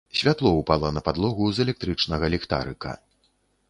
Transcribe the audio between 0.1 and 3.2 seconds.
Святло ўпала на падлогу з электрычнага ліхтарыка.